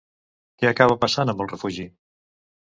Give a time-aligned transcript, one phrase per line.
[0.63, 1.87] Què acaba passant amb el refugi?